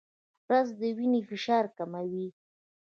رس 0.49 0.67
د 0.79 0.81
وینې 0.97 1.21
فشار 1.29 1.65
کموي 1.77 2.27